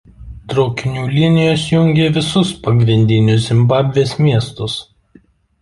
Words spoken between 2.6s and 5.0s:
pagrindinius Zimbabvės miestus.